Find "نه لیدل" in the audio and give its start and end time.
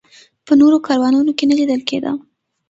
1.49-1.81